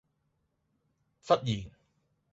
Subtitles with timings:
[1.21, 1.69] 忽然